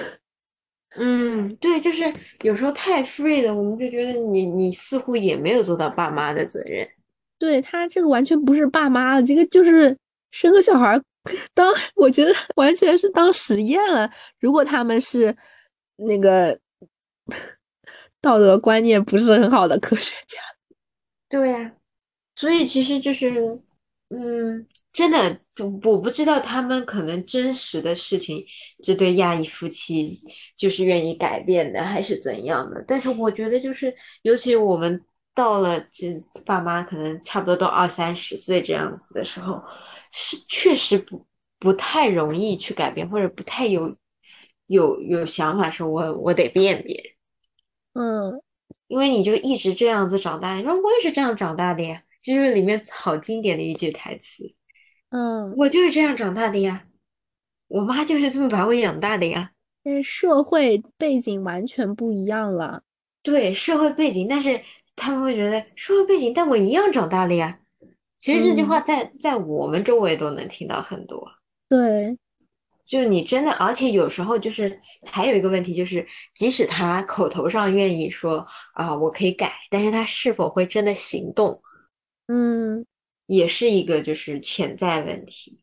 [0.96, 6.88] 嗯，对，就是有时候太 free 了，我们就觉得你你似乎也没有做到爸妈的责任。
[7.38, 9.94] 对他这个完全不是爸妈的，这个就是
[10.30, 11.00] 生个小孩
[11.54, 14.10] 当，我觉得 完全是当实验了。
[14.38, 15.36] 如果他们是
[15.96, 16.58] 那个
[18.20, 20.38] 道德观念不是很好的科学家，
[21.28, 21.72] 对呀，
[22.34, 23.60] 所以其实就是，
[24.08, 24.66] 嗯。
[24.92, 25.38] 真的，
[25.84, 28.44] 我不知道他们可能真实的事情，
[28.82, 30.20] 这对亚裔夫妻
[30.56, 32.84] 就是愿意改变的，还是怎样的？
[32.88, 35.00] 但是我觉得，就是尤其我们
[35.40, 39.64] 到了这爸妈可能差不多都二三十岁这样子的时候，
[40.12, 41.26] 是确实不
[41.58, 43.96] 不太容易去改变，或者不太有
[44.66, 47.02] 有有想法说，我我得变变。
[47.94, 48.42] 嗯，
[48.86, 54.54] 因为你就一直这样子长大，你说我也是这样长大的呀，就是里面好经典的一句台词。
[55.08, 56.84] 嗯，我就是这样长大的呀，
[57.68, 59.52] 我妈就是这么把我养大的呀。
[59.82, 62.82] 但是社会背景完全不一样了。
[63.22, 64.62] 对，社会背景，但是
[65.00, 67.58] 他们会觉得社会背景，但我一样长大了呀。
[68.18, 71.26] 其实这句话在在我们周围都能听到很多。
[71.68, 72.18] 对，
[72.84, 81.62] 就是你真的，而且有时候就是还有一个问题，就是即使他口头上愿意说啊我可以改，但是他是否会真的行动？
[82.28, 82.84] 嗯。
[83.26, 85.60] 也是一个就是潜在问题，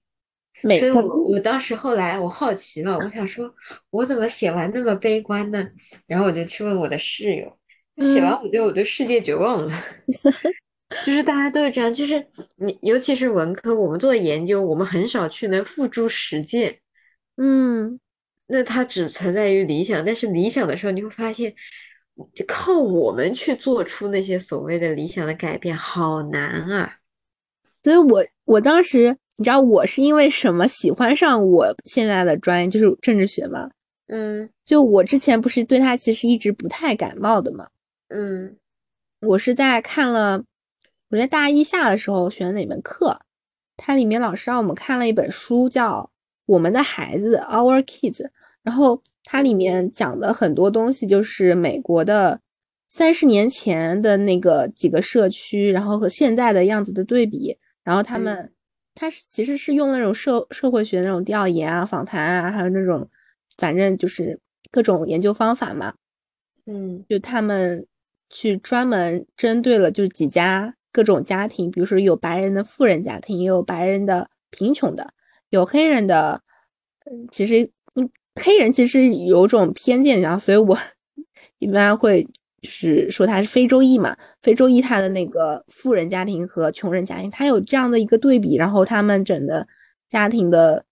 [0.79, 3.53] 所以我我当时后来我好奇嘛，我想说，
[3.89, 5.67] 我怎么写完那么悲观呢？
[6.05, 7.56] 然后我就去问我的室友，
[8.05, 9.83] 写完我觉得我对世界绝望了，
[11.05, 16.77] 就是大家都是这样，就是你尤其是文科，我们做研究，我们很少去能付诸实践，
[17.37, 17.99] 嗯，
[18.47, 21.53] 那它只存在于理想，但是理想的时候你会发现，
[22.33, 26.97] 就靠我们去做出那些所谓的理想的改变，好难啊。
[27.83, 33.69] 所以，我我当时，你知道我是因为什么喜欢上我现在的专业，就是政治学吗。
[34.07, 37.67] 嗯，就我之前不是对他其实一直不太感冒的嘛。
[38.09, 38.57] 嗯，
[39.21, 40.43] 我是在看了
[41.09, 43.19] 我在大一下的时候选的哪门课，
[43.75, 46.01] 它里面老师让我们看了一本书，叫
[46.45, 48.29] 《我们的孩子》（Our Kids），
[48.63, 52.39] 然后它里面讲的很多东西就是美国的
[52.87, 57.57] 三十年前的那个几个社区，然后和现在的样子的对比。
[57.83, 58.51] 然后他们，
[58.95, 63.09] 他是其实是用那种社社会学那种调研啊、访谈啊，还有那种，
[63.57, 64.39] 反正就是
[64.71, 65.93] 各种研究方法嘛。
[66.65, 67.87] 嗯，就他们
[68.29, 75.13] 去专门针对了就是几家各种家庭，比如说有白人的富人家庭，也有白人的贫穷的，
[75.49, 76.41] 有黑人的。
[77.05, 80.77] 嗯，其实，嗯，黑人其实有种偏见，然后所以我
[81.59, 82.27] 一般会。
[82.59, 89.65] 就是说他是非洲裔嘛，非洲裔他的那个富人家庭和穷人家庭，他有这样的一个对比，然后他们整个
[90.09, 90.83] 家庭的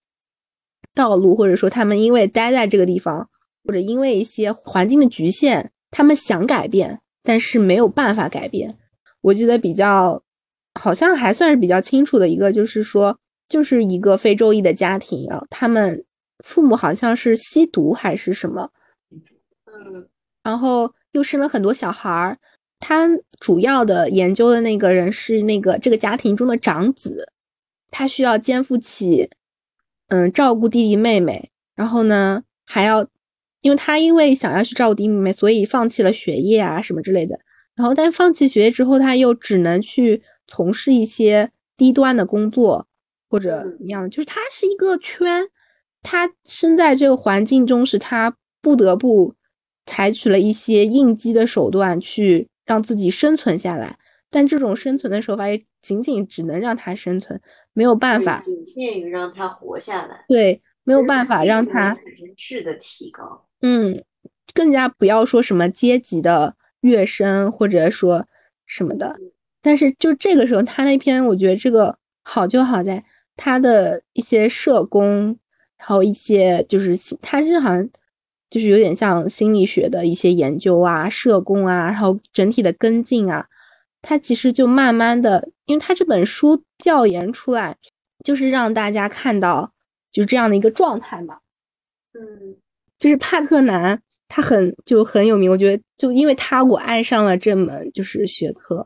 [0.94, 3.28] 道路，或者说他们因为待在这个地方，
[3.64, 8.78] 或者因为一些环境的局限，他们想改变，但是没有办法改变。
[9.20, 10.22] 我记得比较
[10.80, 16.04] 好像还算是比较清楚的一个，就是说，就是一个非洲裔的家庭，然后他们
[16.44, 18.70] 父母好像是吸毒还是什么，
[19.66, 20.08] 嗯，
[20.44, 22.38] 然后又生了很多小孩儿。
[22.78, 23.08] 他
[23.40, 27.32] 主要的研究的那个人是那个这个家庭中的长子，
[27.90, 29.30] 他需要肩负起，
[30.08, 33.06] 嗯，照顾弟弟妹妹，然后呢还要，
[33.60, 37.38] 因为他因为想要去照顾弟弟妹妹，所以放弃了学业啊什么之类的。
[37.74, 42.86] 然后，但放弃学业之后，他又只能去从事一些低端的工作，
[43.28, 45.48] 或者怎么样就是他是一个圈，
[46.02, 49.34] 他身在这个环境中，是他不得不
[49.84, 53.98] 采取了一些应激的手段去让自己生存下来。
[54.30, 57.40] 但这种生存的手法也仅仅只能让他生存，
[57.72, 60.24] 没有办法，仅限于让他活下来。
[60.28, 61.96] 对，没有办法让他
[62.36, 63.45] 质的提高。
[63.60, 64.02] 嗯，
[64.54, 66.56] 更加不要说什么阶级的。
[66.82, 68.28] 跃升或者说
[68.64, 69.16] 什么的，
[69.60, 73.02] 但是就这个时候，他那篇我觉得这个好就好在
[73.34, 75.36] 他的一些社工，
[75.76, 77.88] 然后一些就是他是好像
[78.48, 83.48] 就是有点像心理学的一些研究啊，社工啊，然后整体的跟进啊，
[84.00, 87.76] 他其实就慢慢的，因为他这本书调研出来，
[88.22, 89.72] 就是让大家看到
[90.12, 91.38] 就这样的一个状态嘛，
[92.12, 92.56] 嗯，
[92.98, 94.00] 就是帕特南。
[94.28, 98.84] 他很就很有名，我觉得就因为他我爱上了这门就是学科。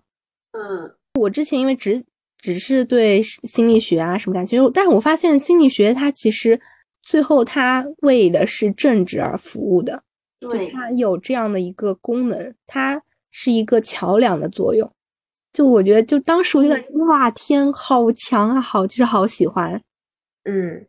[0.53, 2.05] 嗯，我之前因为只
[2.37, 6.61] 只是对心理学啊什么感兴趣，但是我发现心理学它其实
[7.03, 10.03] 最后它为的是政治而服务的，
[10.43, 14.93] 就它有这样的一个功能，它是一个桥梁的作用。
[15.55, 19.83] 就我觉得，就当时我觉得哇天，好强啊，好就是好喜欢。
[20.45, 20.87] 嗯，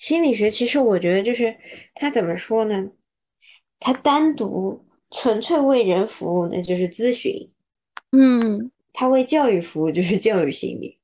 [0.00, 1.54] 心理学其实我觉得就是
[1.94, 2.88] 它怎么说呢？
[3.78, 7.52] 他单独纯粹为人服务，那就是咨询。
[8.12, 10.98] 嗯，他为教育服务，就是教育心理。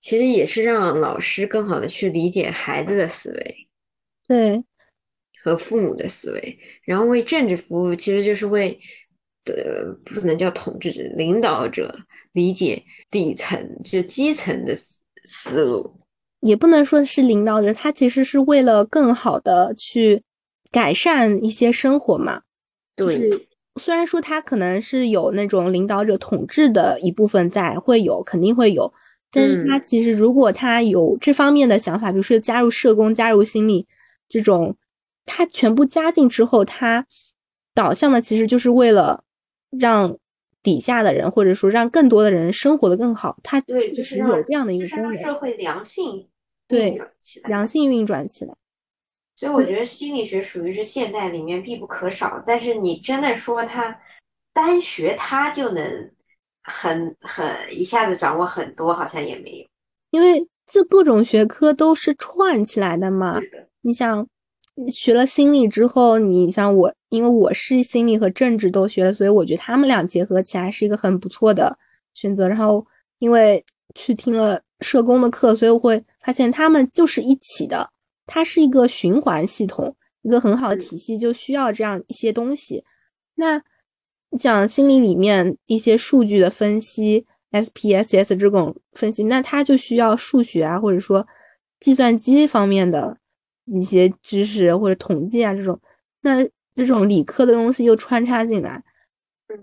[0.00, 3.68] 其实也是让老师更好的去理解孩子的思维，
[4.26, 4.64] 对，
[5.42, 6.58] 和父母的思维。
[6.84, 8.80] 然后为政治服务，其实就是为
[9.44, 11.98] 的不能叫统治者、领导者
[12.32, 14.74] 理解底层就基层的
[15.24, 15.97] 思路，
[16.40, 20.22] 也不能说是领导者，他其实是为了更好的去。
[20.70, 22.42] 改善一些生活嘛，
[22.94, 23.48] 对。
[23.80, 28.92] 虽然说他可能是有那种领导者统治的一部分在，会有肯定会有，
[29.32, 33.86] 但是他其实如果他有这方面的想法，比如说加入社工、加入心理
[34.28, 34.76] 这种，
[35.24, 37.06] 他全部加进之后，他
[37.72, 39.24] 导向的其实就是为了
[39.70, 40.18] 让
[40.68, 43.38] 底下的人，或者说让更多的人生活的更好。
[43.42, 46.28] 他确实有这样的一个功能，社会良性
[46.66, 47.00] 对
[47.44, 48.54] 良性运转起来。
[49.34, 53.98] 所以我觉得心理学属于是现代里面必不可少，但是你真的说它
[54.52, 56.10] 单学它就能
[56.62, 59.66] 很很一下子掌握很多，好像也没有，
[60.10, 63.40] 因为这各种学科都是串起来的嘛。
[63.80, 64.26] 你想
[64.90, 71.78] 学了心理之后，你像我，因为我是心理和政治都学的，所以我觉得他们俩结合起来是一个很不错的
[72.14, 72.48] 选择。
[72.48, 72.86] 然后
[73.18, 77.90] 因为去听了社工的课，所以我会发现他们就是一起的。
[78.30, 82.84] 它是一个循环系统，一个很好的体系，就需要这样一些东西。
[83.36, 83.56] 那
[84.30, 91.26] 你讲心理里面一些数据的分析，SPSS 这种分析，那它就需要数学啊，或者说
[91.80, 93.16] 计算机方面的
[93.64, 95.80] 一些知识或者统计啊这种。
[96.20, 96.46] 那
[96.78, 98.82] 这种理科的东西又穿插进来。
[99.48, 99.58] 嗯，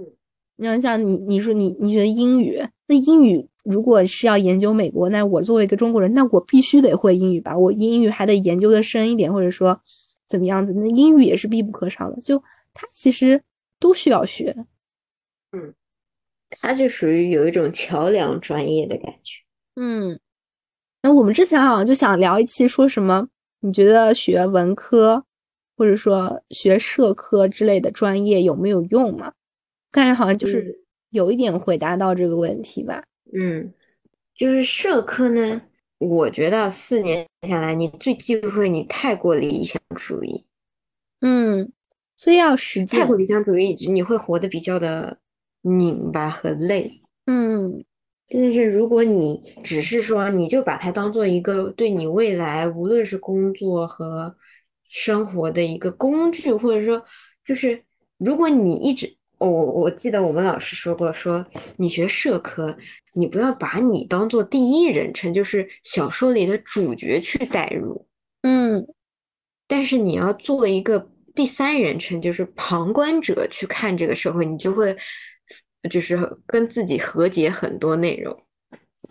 [0.58, 3.48] 你要像你你说你你觉得英语，那英语。
[3.64, 7.58] 如果是要研究美国，那我作为一个中国人，那我必须得会英语吧？
[7.58, 9.82] 我英语还得研究的深一点，或者说
[10.28, 10.72] 怎么样子？
[10.74, 12.22] 那英语也是必不可少的。
[12.22, 12.38] 就
[12.76, 13.42] 它其实
[13.80, 14.56] 都需要学。
[15.52, 15.74] 嗯，
[16.52, 19.42] 它就属于有一种桥梁专业的感觉。
[19.78, 20.20] 嗯，
[21.02, 23.28] 那我们之前好像就想聊一期，说什么？
[23.62, 25.26] 你觉得学文科
[25.76, 29.34] 或者说学社科之类的专业有没有用嘛？
[29.92, 33.04] 感觉好像就是有一点回答到这个问题吧。
[33.34, 33.74] 嗯，
[34.36, 35.62] 就是社科呢，
[35.98, 40.46] 我觉得四年下来，你最忌讳你太过理想主义。
[41.22, 41.72] 嗯，
[42.18, 43.00] 所以要实践。
[43.00, 45.18] 太过理想主义，你会活得比较的
[45.62, 47.02] 拧巴和累。
[47.26, 47.84] 嗯，
[48.30, 54.36] 但是如果你只是说，你就把它当做一个对你未来无论是工作和
[54.90, 57.04] 生活的一个工具，或者说，
[57.44, 57.84] 就是
[58.18, 59.18] 如果你一直。
[59.38, 62.76] 我我记得我们老师说过，说你学社科，
[63.14, 68.08] 你不要把你当做第一人称，就是小说里的主角去代入，
[68.44, 68.88] 嗯，
[69.68, 74.96] 但是你要做一个第三人称，就是旁观者去看这个社会，你就会
[75.90, 76.18] 就是
[76.48, 78.42] 跟自己和解很多内容。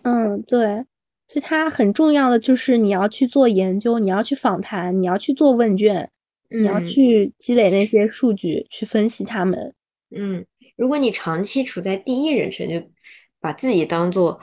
[0.04, 0.86] 嗯，对，
[1.26, 6.08] 所以它很重要的就是你要去做研究，你要去访谈，你要去做问卷，
[6.50, 9.74] 你要去积累那些数据，去分析他们。
[10.14, 10.44] 嗯，
[10.76, 12.80] 如果你长期处在第一人称，就
[13.40, 14.38] 把自己当做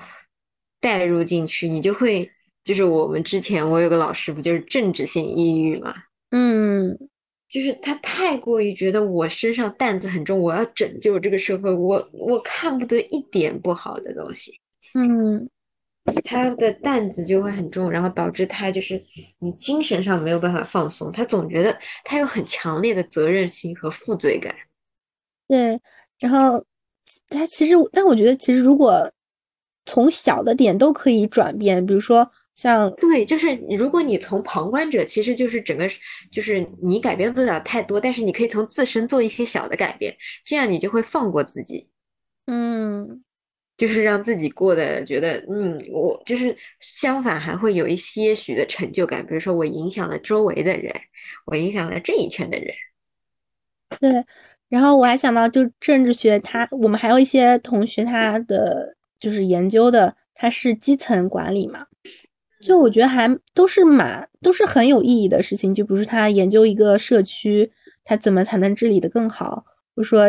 [0.80, 2.30] 带入进去，你就会
[2.64, 5.94] 就是我们之前我有个老师不就是政治性抑郁嘛？
[6.32, 6.98] 嗯，
[7.48, 14.60] 就是他太过于觉得我身上担子很重，我要拯救这个社会，我我看不得一点不好的东西。
[14.96, 15.50] 嗯，
[16.24, 19.02] 他的担子就会很重，然后导致他就是
[19.40, 24.56] 你精神上没有办法放松，他总觉得他有很强烈的责任心和负罪感。
[25.48, 25.80] 对，
[26.18, 26.66] 然后
[27.30, 29.12] 他其实，但我觉得其实如果
[29.86, 35.88] 从小的点都可以转变，比如说像对，就是如果你从旁观者，其实就是整个
[36.32, 41.90] 就是你改变不了太多，但是你可以从自身做一些小的改变，这样你就会放过自己，
[42.46, 43.24] 嗯，
[43.82, 50.94] 就是让自己过得觉得嗯，我就是相反还会有一些许的成就感，比如说我影响了周围的人，
[51.48, 52.68] 我影响了这一圈的人，
[54.00, 54.24] 对。
[54.70, 61.88] 然后我还想到，就政治学，他我们还有一些同学，他的就是研究的，他是基层管理嘛，
[62.62, 65.74] 就我觉得还都是蛮都是很有意义的事情。
[65.74, 67.72] 就比如说他研究一个社区，
[68.04, 69.66] 他怎么才能治理的更好，
[69.96, 70.26] 或者说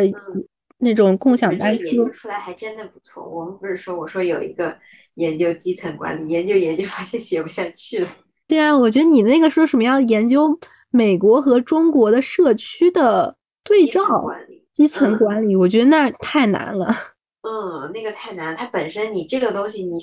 [0.83, 1.85] 那种共享单车。
[1.85, 3.25] 研究出来还真的不错。
[3.27, 4.77] 我们不是说我说有一个
[5.15, 8.09] 研究基层管理，研究研究发现写不下去了。
[8.49, 10.59] 对啊，我觉得你那个说什么要研究
[10.91, 13.37] 美国和中国的社区的。
[13.65, 16.93] 对照管理，基层管理，我觉得那太难了。
[17.47, 18.57] 嗯，那个太难。
[18.57, 19.97] 它本身你这个东西，你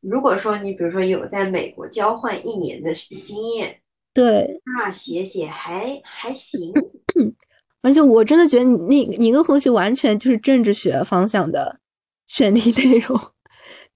[0.00, 3.80] 如果说你比如说有在美国交换一年的经验，
[4.12, 6.70] 对，那写写还还行。
[7.82, 11.78] 而且我真的觉得你你跟红旗完全就是政治学方向的
[12.26, 13.20] 选题内容，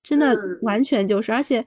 [0.03, 1.33] 真的完全就是。
[1.33, 1.67] 而且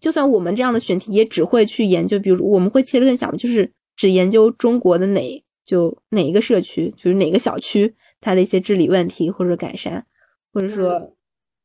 [0.00, 5.44] 就算我们这样的选题，也只会去研究，比如我们会切得更小，就是只研究中国的哪。
[5.64, 10.06] 就哪一个社区，就是哪个小区，它的一些治理问题或者改善，
[10.50, 11.12] 或者说，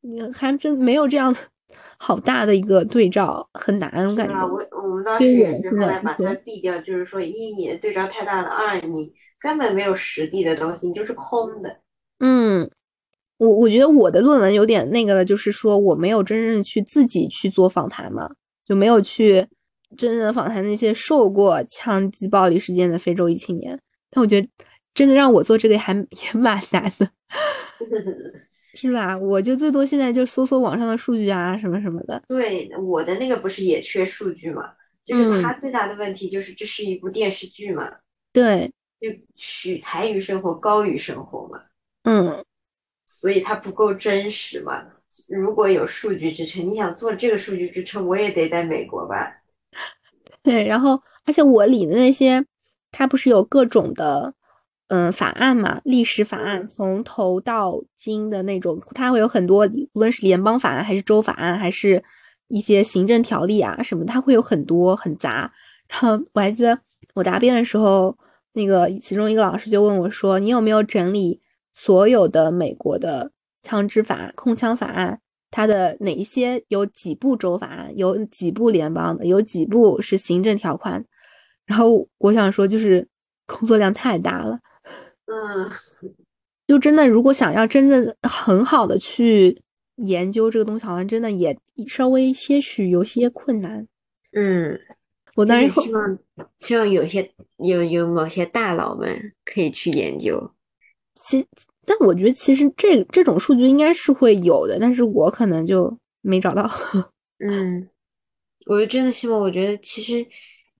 [0.02, 1.34] 你还真没有这样
[1.98, 4.34] 好大的一个对照，很难，我感觉。
[4.34, 11.78] 我我们当时也是后来把它毙掉，就是说，一你的对照太大了，二你根本没有实地的东西，你就是空的。
[12.20, 12.70] 嗯，
[13.38, 18.30] 我我觉得我的论文有点那个了，就是说我没有真正去自己去做访谈嘛，
[18.66, 19.46] 就没有去
[19.98, 23.80] 真正的访谈那些受过枪击暴力事件的非洲裔青年。
[24.10, 24.48] 但我觉得，
[24.94, 27.10] 真的让我做这个还 也蛮难的，
[28.74, 29.18] 是吧？
[29.18, 32.22] 我就最多现在就搜搜网上的数据啊，什么什么的。
[32.28, 34.72] 对，我的那个不是也缺数据嘛？
[35.06, 37.92] 就是它最大的问题就是这是一部电视剧嘛？
[38.32, 41.62] 对，就取材于生活，高于生活嘛。
[42.04, 42.44] 嗯，
[43.06, 44.84] 所以它不够真实嘛？
[45.28, 49.42] 如果有数据支撑，你想做这个数据支撑，我也得在美国吧？
[50.42, 52.46] 对，然后而且我理的那些。
[52.96, 54.36] 它不是有各种的，
[54.88, 62.04] 嗯，法案嘛，历史法案，从头到今的那种，它会有很多，无论是联邦法案，还是州法案，还是
[62.50, 65.52] 一些行政条例啊什么，它会有很多很杂。
[65.88, 66.78] 然后我还记得
[67.14, 68.16] 我答辩的时候，
[68.54, 71.40] 那个其中一个老师就问我说：“你有没有整理
[71.72, 73.32] 所有的美国的
[73.62, 75.20] 枪支法、控枪法案？
[75.50, 81.04] 它的哪一些有几部州法案，有几部联邦的，有几部是行政条款？”
[81.66, 83.08] 然后我想说，就是
[83.46, 84.60] 工作量太大了，
[85.26, 85.70] 嗯，
[86.68, 89.62] 就真的如果想要真的很好的去
[89.98, 91.58] 研究这个东西，好像真的也
[91.88, 93.88] 稍微些许有些困难。
[94.32, 94.80] 嗯，
[95.36, 96.20] 我当然希望
[96.60, 100.52] 希望有些有有某些大佬们可以去研究。
[101.16, 101.46] 其
[101.86, 106.70] 但我觉得其实这这种数据应该是会有的，但是我可能就没找到。
[107.40, 107.88] 嗯，
[108.66, 110.26] 我就真的希望，我觉得其实。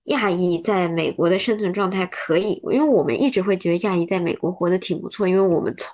[0.04, 5.88] 亚裔在美国的生存状态可以，因为我们一直会觉得亚裔在美国活得挺不错，因为我们聪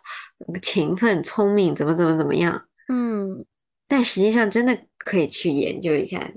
[0.61, 2.67] 勤奋、聪明，怎么怎么怎么样。
[2.89, 3.45] 嗯，
[3.87, 6.29] 但实际上真的可以去研究一下，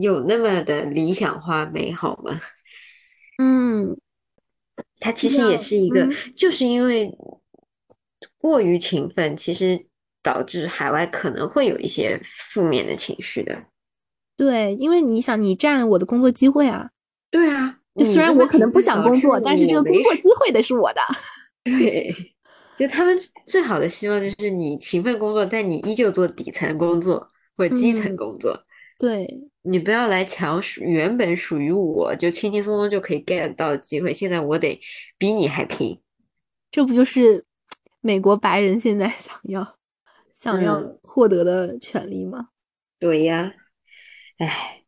[0.00, 2.40] 有那么的理想化美好吗？
[3.38, 3.96] 嗯，
[4.98, 7.16] 它其实也是一个，就是因为
[8.40, 9.86] 过于勤奋，其实
[10.20, 13.66] 导致海外可能会有一些负面的情绪的。
[14.36, 16.90] 对，因为你想，你占我的工作机会啊。
[17.30, 21.00] 对啊，就虽然我可能不想工作，但是这个工作机会的是我的。
[21.62, 22.12] 对，
[22.76, 23.16] 就他们
[23.46, 28.64] 最好的希望就是你勤奋工作，但你依旧做底层工作或者基层工作。
[28.98, 29.26] 对
[29.62, 34.80] 你不要来抢属原本属于我就轻轻松松就可以 get 到的机会，现在我得
[35.16, 36.00] 比你还拼。
[36.70, 37.44] 这不就是
[38.00, 39.76] 美国白人现在想要
[40.34, 42.48] 想要获得的权利吗？
[42.98, 43.52] 对呀，
[44.38, 44.82] 哎，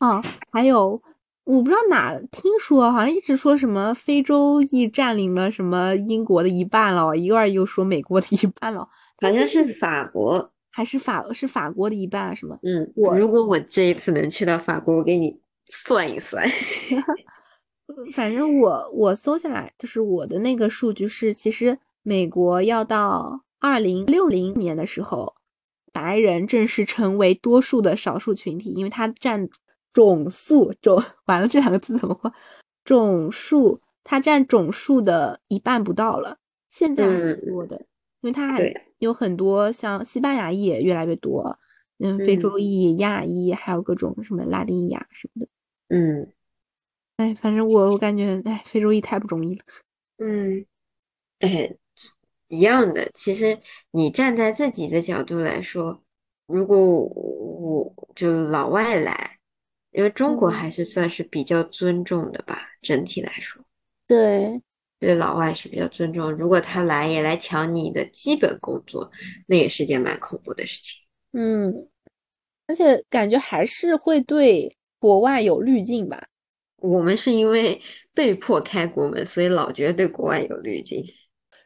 [0.00, 0.22] 哦，
[0.52, 1.00] 还有。
[1.48, 8.86] 我不知道哪听说，好像一直说什么非洲裔占领了什么英国的一半了，一会儿又说美国的一半了，
[9.22, 12.58] 好像是法国还是法是法国的一半啊、什么？
[12.62, 16.46] 嗯，我如果我这一次能去到法国，我给你算一算。
[18.12, 25.32] 反正我我搜下来就是我的那个数据是，其实美国要到二零六零年的时候，
[25.94, 29.48] 白人正式成为多数的少数群体，因为它占。
[29.92, 32.32] 总数种完了这两个字怎么画？
[32.84, 36.38] 总数它占总数的一半不到了，
[36.70, 37.76] 现在还挺多的，
[38.20, 41.58] 因为它还有很多像西班牙裔也越来越多，
[41.98, 45.48] 嗯，非洲裔、亚裔，还有各种什么拉丁裔啊什么的。
[45.88, 46.32] 嗯，
[47.16, 49.64] 哎，反正我我感觉，哎，非洲裔太不容易了。
[50.18, 50.64] 嗯，
[51.40, 51.76] 哎，
[52.48, 53.10] 一样的。
[53.14, 53.58] 其实
[53.90, 56.02] 你站在自己的角度来说，
[56.46, 59.37] 如果我就老外来。
[59.98, 63.60] 因为中国还是算是比较尊重的吧，整体来说，
[64.06, 64.62] 对
[65.00, 66.30] 对老外是比较尊重。
[66.30, 69.10] 如果他来也来抢你的基本工作，
[69.48, 70.94] 那也是件蛮恐怖的事情。
[71.32, 71.88] 嗯，
[72.68, 76.28] 而且感觉还是会对国外有滤镜吧。
[76.76, 77.82] 我们是因为
[78.14, 81.04] 被迫开国门，所以老觉得对国外有滤镜。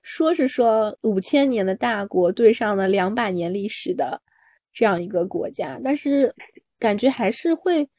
[0.03, 4.23] 说是说五千年的大国对上了两百年历史的
[4.73, 6.35] 这样一个国家，但是
[6.79, 7.91] 感觉还是会。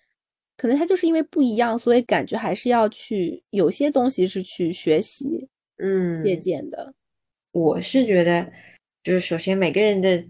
[0.63, 6.93] 可能他就是因为不一样，所以感觉还是要去有些东西是去学习，嗯，借鉴的。
[7.51, 8.49] 我是觉得，
[9.03, 10.25] 就是首先每个人的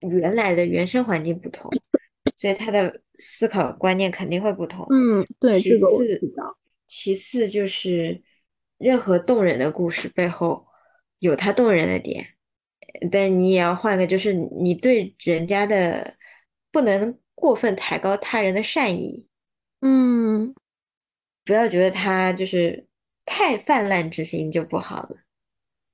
[0.00, 1.70] 原来的原生环境不同，
[2.34, 4.84] 所以他的思考观念肯定会不同。
[4.90, 5.60] 嗯，对。
[5.60, 6.20] 其次，
[6.88, 8.20] 其次就是
[8.78, 10.66] 任何动人的故事背后
[11.20, 12.26] 有他动人的点，
[13.12, 16.14] 但你也要换个，就是你对人家的
[16.72, 19.28] 不能过分抬高他人的善意。
[19.80, 20.54] 嗯，
[21.44, 22.86] 不要觉得他就是
[23.24, 25.16] 太泛滥之心就不好了，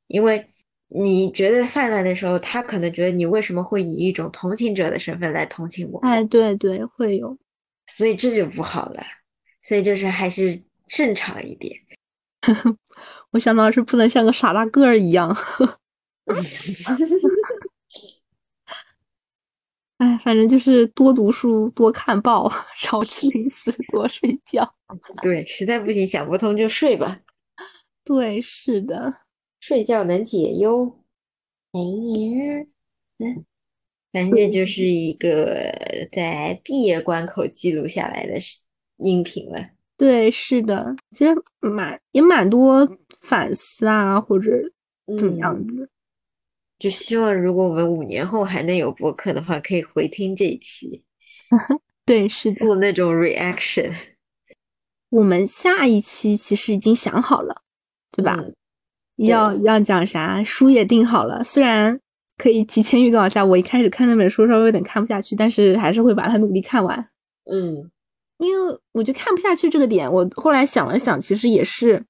[0.07, 0.47] 因为
[0.89, 5.99] 你觉得泛滥的时候，他可能觉得你为什么会以一种同情者的身份来同情我？
[6.01, 7.37] 哎，对对，会有，
[7.87, 9.03] 所以这就不好了。
[9.63, 11.75] 所以就是还是正常一点。
[13.31, 15.35] 我想到是不能像个傻大个儿一样。
[20.03, 24.69] 哎，反正就是多读书，多看报， 少吃零食，多睡觉。
[25.23, 27.21] 对，实在不行想不通就睡吧。
[28.05, 29.15] 对，是的，
[29.61, 30.99] 睡觉能解忧。
[31.71, 32.67] 哎呀，
[33.19, 33.45] 嗯，
[34.13, 35.73] 反正这就是一个
[36.11, 38.33] 在毕业关口记录下来的
[38.97, 39.65] 音频了。
[39.97, 44.51] 对，是的，其实蛮也蛮多反思啊，或者
[45.17, 45.89] 怎么样子。
[46.83, 51.01] 就希望如果我们五年后还能有播客的话，可以回听这一期。
[52.05, 53.93] 对，是做那种 reaction。
[55.11, 57.63] 我们下一期其实已经想好了，
[58.11, 58.37] 对吧？
[59.15, 60.43] 要要讲啥？
[60.43, 61.45] 书也定好了。
[61.45, 62.01] 虽然
[62.37, 66.99] 可以提前预告一下，我一开始看那本书稍微有点看不下去，但是还是会把它努力看完。
[67.49, 67.89] 嗯，
[68.39, 72.05] 因为我就看不下去这个点，我后来想了想，其实也是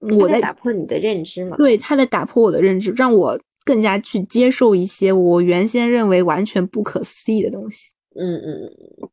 [0.00, 1.56] 我在打破你的认知嘛。
[1.56, 3.40] 对，他在打破我的认知，让我。
[3.66, 7.90] 更加去接受一些我原先认为完全不可思议的东西。
[8.14, 8.64] 嗯嗯
[9.02, 9.10] 嗯，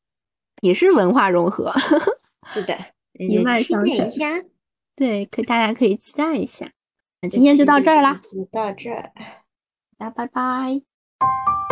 [0.62, 1.74] 也是文化融合。
[2.54, 2.78] 是的，
[3.14, 4.08] 一脉相承。
[4.08, 4.44] 一下。
[4.96, 6.72] 对，可大家可以期待一下。
[7.22, 8.22] 那今天就到这儿啦。
[8.32, 9.12] 就到这儿，
[9.98, 11.63] 大家拜拜。